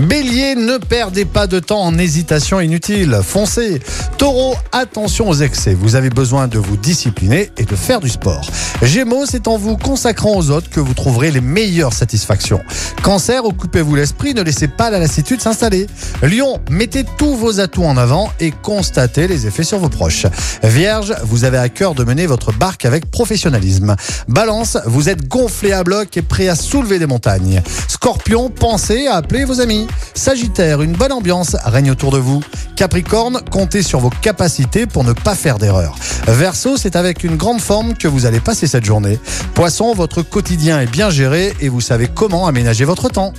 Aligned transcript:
Bélier, 0.00 0.54
ne 0.54 0.78
perdez 0.78 1.24
pas 1.24 1.46
de 1.46 1.58
temps 1.58 1.82
en 1.82 1.98
hésitation 1.98 2.60
inutile. 2.60 3.20
Foncez. 3.24 3.80
Taureau, 4.16 4.54
attention 4.70 5.28
aux 5.28 5.34
excès. 5.34 5.74
Vous 5.74 5.96
avez 5.96 6.10
besoin 6.10 6.46
de 6.46 6.58
vous 6.58 6.76
discipliner 6.76 7.50
et 7.56 7.64
de 7.64 7.74
faire 7.74 7.98
du 8.00 8.08
sport. 8.08 8.42
Gémeaux, 8.82 9.26
c'est 9.26 9.48
en 9.48 9.56
vous 9.56 9.76
consacrant 9.76 10.36
aux 10.36 10.50
autres 10.50 10.70
que 10.70 10.78
vous 10.78 10.94
trouverez 10.94 11.30
les 11.30 11.40
meilleures 11.40 11.92
satisfactions. 11.92 12.60
Cancer, 13.02 13.44
occupez-vous 13.44 13.96
l'esprit, 13.96 14.34
ne 14.34 14.42
laissez 14.42 14.68
pas 14.68 14.90
la 14.90 15.00
lassitude 15.00 15.40
s'installer. 15.40 15.86
Lion, 16.22 16.60
mettez 16.70 17.04
tous 17.16 17.34
vos 17.34 17.58
atouts 17.58 17.84
en 17.84 17.96
avant 17.96 18.30
et 18.38 18.52
constatez 18.52 19.26
les 19.26 19.46
effets 19.46 19.64
sur 19.64 19.78
vos 19.78 19.88
proches. 19.88 20.26
Vierge, 20.62 21.14
vous 21.24 21.44
avez 21.44 21.58
à 21.58 21.68
cœur 21.68 21.94
de 21.94 22.04
mener 22.04 22.26
votre 22.26 22.52
barque 22.52 22.84
avec 22.84 23.10
professionnalisme. 23.10 23.96
Balance, 24.28 24.78
vous 24.86 25.08
êtes 25.08 25.26
gonflé 25.26 25.72
à 25.72 25.82
bloc 25.82 26.16
et 26.16 26.22
prêt 26.22 26.48
à 26.48 26.54
soulever 26.54 26.98
des 27.00 27.06
montagnes. 27.06 27.62
Scorpion, 27.88 28.48
pensez 28.48 29.08
à 29.08 29.16
appeler 29.16 29.44
vos 29.44 29.60
amis. 29.60 29.87
Sagittaire, 30.14 30.82
une 30.82 30.92
bonne 30.92 31.12
ambiance 31.12 31.56
règne 31.64 31.90
autour 31.90 32.10
de 32.10 32.18
vous. 32.18 32.42
Capricorne, 32.76 33.40
comptez 33.50 33.82
sur 33.82 34.00
vos 34.00 34.10
capacités 34.10 34.86
pour 34.86 35.04
ne 35.04 35.12
pas 35.12 35.34
faire 35.34 35.58
d'erreur. 35.58 35.96
Verseau, 36.26 36.76
c'est 36.76 36.96
avec 36.96 37.24
une 37.24 37.36
grande 37.36 37.60
forme 37.60 37.94
que 37.94 38.08
vous 38.08 38.26
allez 38.26 38.40
passer 38.40 38.66
cette 38.66 38.84
journée. 38.84 39.18
Poisson, 39.54 39.94
votre 39.94 40.22
quotidien 40.22 40.80
est 40.80 40.90
bien 40.90 41.10
géré 41.10 41.54
et 41.60 41.68
vous 41.68 41.80
savez 41.80 42.08
comment 42.12 42.46
aménager 42.46 42.84
votre 42.84 43.08
temps. 43.08 43.32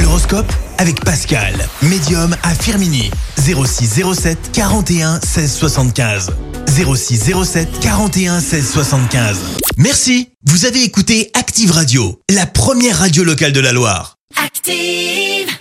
L'horoscope 0.00 0.52
avec 0.78 1.04
Pascal, 1.04 1.54
médium 1.82 2.36
à 2.42 2.54
Firmini. 2.54 3.10
0607 3.38 4.50
41 4.52 5.20
16 5.20 5.52
75. 5.52 6.30
0607 6.66 7.80
41 7.80 8.40
16 8.40 8.70
75. 8.70 9.38
Merci, 9.76 10.30
vous 10.46 10.66
avez 10.66 10.82
écouté 10.82 11.30
Active 11.34 11.70
Radio, 11.70 12.20
la 12.30 12.46
première 12.46 12.98
radio 12.98 13.22
locale 13.22 13.52
de 13.52 13.60
la 13.60 13.72
Loire. 13.72 14.16
Active. 14.44 15.53